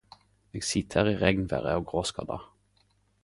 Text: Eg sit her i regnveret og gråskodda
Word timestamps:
Eg 0.59 0.63
sit 0.69 0.93
her 0.99 1.07
i 1.11 1.13
regnveret 1.25 1.75
og 1.81 1.85
gråskodda 1.91 2.39